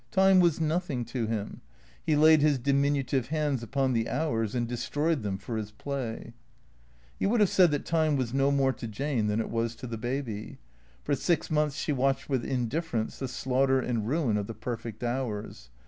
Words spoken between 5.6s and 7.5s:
play. You would